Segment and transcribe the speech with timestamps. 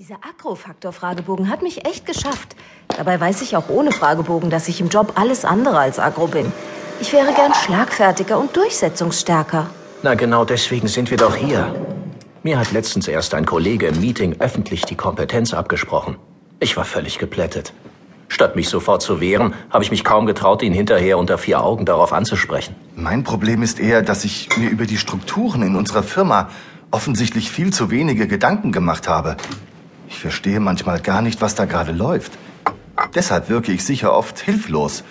[0.00, 2.56] Dieser Agro-Faktor-Fragebogen hat mich echt geschafft.
[2.88, 6.50] Dabei weiß ich auch ohne Fragebogen, dass ich im Job alles andere als Agro bin.
[7.02, 9.68] Ich wäre gern schlagfertiger und durchsetzungsstärker.
[10.02, 11.74] Na genau deswegen sind wir doch hier.
[12.42, 16.16] Mir hat letztens erst ein Kollege im Meeting öffentlich die Kompetenz abgesprochen.
[16.60, 17.74] Ich war völlig geplättet.
[18.28, 21.84] Statt mich sofort zu wehren, habe ich mich kaum getraut, ihn hinterher unter vier Augen
[21.84, 22.74] darauf anzusprechen.
[22.96, 26.48] Mein Problem ist eher, dass ich mir über die Strukturen in unserer Firma
[26.90, 29.36] offensichtlich viel zu wenige Gedanken gemacht habe.
[30.20, 32.32] Ich verstehe manchmal gar nicht, was da gerade läuft.
[33.14, 35.02] Deshalb wirke ich sicher oft hilflos,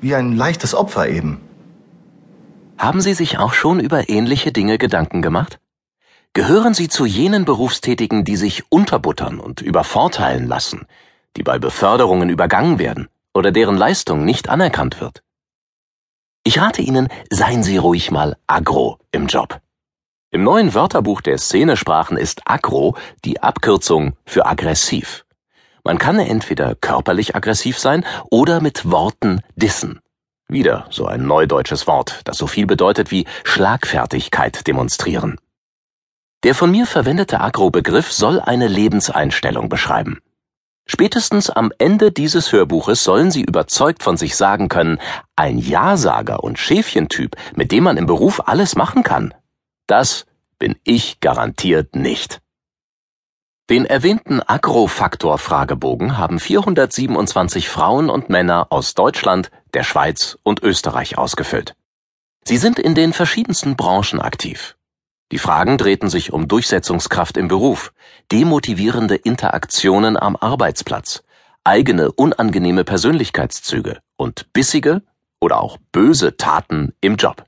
[0.00, 1.40] wie ein leichtes Opfer eben.
[2.76, 5.60] Haben Sie sich auch schon über ähnliche Dinge Gedanken gemacht?
[6.32, 10.88] Gehören Sie zu jenen Berufstätigen, die sich unterbuttern und übervorteilen lassen,
[11.36, 15.22] die bei Beförderungen übergangen werden oder deren Leistung nicht anerkannt wird?
[16.42, 19.60] Ich rate Ihnen, seien Sie ruhig mal agro im Job.
[20.36, 25.24] Im neuen Wörterbuch der Szenesprachen ist aggro die Abkürzung für aggressiv.
[25.82, 29.98] Man kann entweder körperlich aggressiv sein oder mit Worten dissen.
[30.46, 35.40] Wieder so ein neudeutsches Wort, das so viel bedeutet wie Schlagfertigkeit demonstrieren.
[36.44, 40.18] Der von mir verwendete Agro-Begriff soll eine Lebenseinstellung beschreiben.
[40.84, 44.98] Spätestens am Ende dieses Hörbuches sollen Sie überzeugt von sich sagen können,
[45.34, 49.32] ein Ja-Sager und Schäfchentyp, mit dem man im Beruf alles machen kann,
[49.86, 50.26] das
[50.58, 52.40] bin ich garantiert nicht.
[53.68, 61.74] Den erwähnten Agrofaktor-Fragebogen haben 427 Frauen und Männer aus Deutschland, der Schweiz und Österreich ausgefüllt.
[62.44, 64.76] Sie sind in den verschiedensten Branchen aktiv.
[65.32, 67.92] Die Fragen drehten sich um Durchsetzungskraft im Beruf,
[68.30, 71.24] demotivierende Interaktionen am Arbeitsplatz,
[71.64, 75.02] eigene unangenehme Persönlichkeitszüge und bissige
[75.40, 77.44] oder auch böse Taten im Job.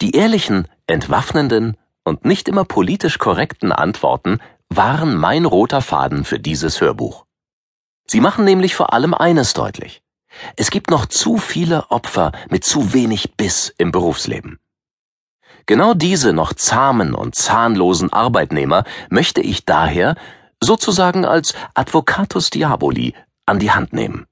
[0.00, 4.38] Die ehrlichen, entwaffnenden und nicht immer politisch korrekten Antworten
[4.68, 7.24] waren mein roter Faden für dieses Hörbuch.
[8.06, 10.02] Sie machen nämlich vor allem eines deutlich.
[10.56, 14.58] Es gibt noch zu viele Opfer mit zu wenig Biss im Berufsleben.
[15.66, 20.16] Genau diese noch zahmen und zahnlosen Arbeitnehmer möchte ich daher
[20.62, 23.14] sozusagen als Advocatus Diaboli
[23.46, 24.26] an die Hand nehmen.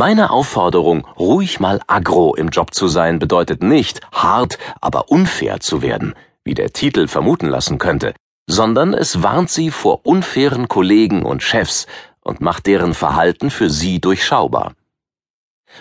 [0.00, 5.82] Meine Aufforderung, ruhig mal aggro im Job zu sein, bedeutet nicht, hart, aber unfair zu
[5.82, 8.14] werden, wie der Titel vermuten lassen könnte,
[8.46, 11.86] sondern es warnt sie vor unfairen Kollegen und Chefs
[12.22, 14.72] und macht deren Verhalten für sie durchschaubar.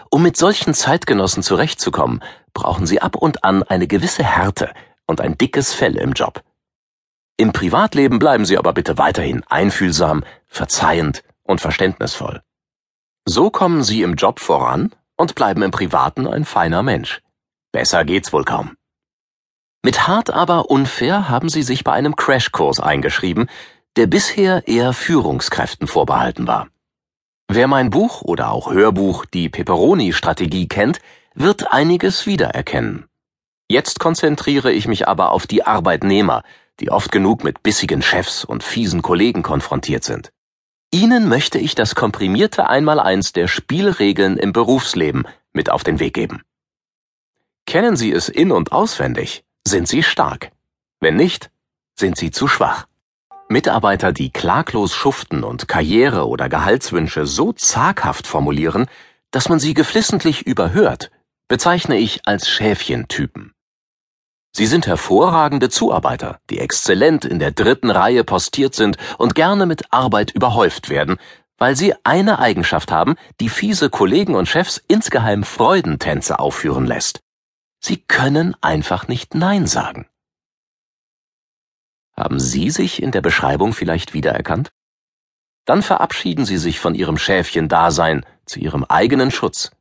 [0.10, 2.22] Um mit solchen Zeitgenossen zurechtzukommen,
[2.54, 4.74] brauchen sie ab und an eine gewisse Härte
[5.08, 6.44] und ein dickes Fell im Job.
[7.38, 12.42] Im Privatleben bleiben sie aber bitte weiterhin einfühlsam, verzeihend und verständnisvoll.
[13.26, 17.22] So kommen Sie im Job voran und bleiben im Privaten ein feiner Mensch.
[17.72, 18.76] Besser geht's wohl kaum.
[19.84, 23.48] Mit hart aber unfair haben Sie sich bei einem Crashkurs eingeschrieben,
[23.96, 26.68] der bisher eher Führungskräften vorbehalten war.
[27.48, 31.00] Wer mein Buch oder auch Hörbuch Die Peperoni-Strategie kennt,
[31.34, 33.06] wird einiges wiedererkennen.
[33.70, 36.44] Jetzt konzentriere ich mich aber auf die Arbeitnehmer,
[36.80, 40.32] die oft genug mit bissigen Chefs und fiesen Kollegen konfrontiert sind.
[40.92, 46.42] Ihnen möchte ich das komprimierte Einmaleins der Spielregeln im Berufsleben mit auf den Weg geben.
[47.68, 50.52] Kennen Sie es in und auswendig, sind Sie stark.
[51.00, 51.52] Wenn nicht,
[51.96, 52.88] sind Sie zu schwach.
[53.50, 58.88] Mitarbeiter, die klaglos schuften und Karriere- oder Gehaltswünsche so zaghaft formulieren,
[59.32, 61.12] dass man sie geflissentlich überhört,
[61.48, 63.54] bezeichne ich als Schäfchentypen.
[64.52, 69.94] Sie sind hervorragende Zuarbeiter, die exzellent in der dritten Reihe postiert sind und gerne mit
[69.94, 71.18] Arbeit überhäuft werden,
[71.58, 77.22] weil sie eine Eigenschaft haben, die fiese Kollegen und Chefs insgeheim Freudentänze aufführen lässt.
[77.80, 80.08] Sie können einfach nicht Nein sagen.
[82.16, 84.72] Haben Sie sich in der Beschreibung vielleicht wiedererkannt?
[85.66, 89.72] Dann verabschieden Sie sich von Ihrem Schäfchen-Dasein zu Ihrem eigenen Schutz.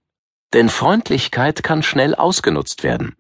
[0.53, 3.18] Denn Freundlichkeit kann schnell ausgenutzt werden.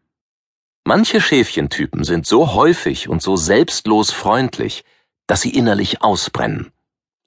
[0.88, 4.86] Manche Schäfchentypen sind so häufig und so selbstlos freundlich,
[5.26, 6.72] dass sie innerlich ausbrennen.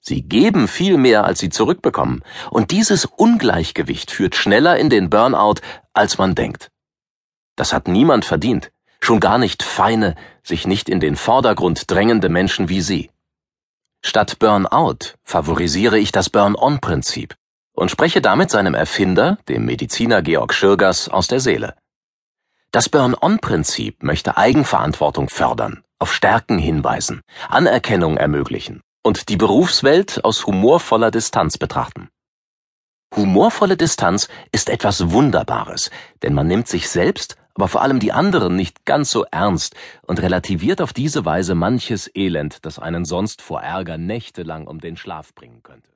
[0.00, 5.60] Sie geben viel mehr, als sie zurückbekommen, und dieses Ungleichgewicht führt schneller in den Burnout,
[5.92, 6.72] als man denkt.
[7.54, 12.68] Das hat niemand verdient, schon gar nicht feine, sich nicht in den Vordergrund drängende Menschen
[12.68, 13.10] wie Sie.
[14.00, 17.36] Statt Burnout favorisiere ich das Burn-on-Prinzip
[17.74, 21.76] und spreche damit seinem Erfinder, dem Mediziner Georg Schirgers, aus der Seele.
[22.72, 27.20] Das Burn-on-Prinzip möchte Eigenverantwortung fördern, auf Stärken hinweisen,
[27.50, 32.08] Anerkennung ermöglichen und die Berufswelt aus humorvoller Distanz betrachten.
[33.14, 35.90] Humorvolle Distanz ist etwas Wunderbares,
[36.22, 39.76] denn man nimmt sich selbst aber vor allem die anderen nicht ganz so ernst
[40.06, 44.96] und relativiert auf diese Weise manches Elend, das einen sonst vor Ärger nächtelang um den
[44.96, 45.91] Schlaf bringen könnte